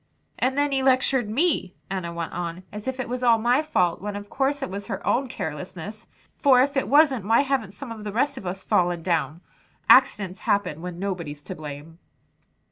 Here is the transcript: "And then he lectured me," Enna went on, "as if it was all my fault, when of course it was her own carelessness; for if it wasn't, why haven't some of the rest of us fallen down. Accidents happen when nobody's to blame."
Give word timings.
"And 0.39 0.57
then 0.57 0.71
he 0.71 0.81
lectured 0.81 1.29
me," 1.29 1.75
Enna 1.91 2.11
went 2.11 2.33
on, 2.33 2.63
"as 2.71 2.87
if 2.87 2.99
it 2.99 3.07
was 3.07 3.23
all 3.23 3.37
my 3.37 3.61
fault, 3.61 4.01
when 4.01 4.15
of 4.15 4.31
course 4.31 4.63
it 4.63 4.69
was 4.71 4.87
her 4.87 5.05
own 5.05 5.29
carelessness; 5.29 6.07
for 6.35 6.59
if 6.59 6.75
it 6.75 6.87
wasn't, 6.87 7.23
why 7.27 7.41
haven't 7.41 7.75
some 7.75 7.91
of 7.91 8.03
the 8.03 8.11
rest 8.11 8.35
of 8.35 8.47
us 8.47 8.63
fallen 8.63 9.03
down. 9.03 9.41
Accidents 9.89 10.39
happen 10.39 10.81
when 10.81 10.97
nobody's 10.97 11.43
to 11.43 11.53
blame." 11.53 11.99